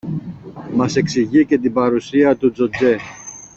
Μας 0.75 0.95
εξηγεί 0.95 1.45
και 1.45 1.57
την 1.57 1.73
παρουσία 1.73 2.35
του 2.35 2.51
Τζοτζέ 2.51 2.97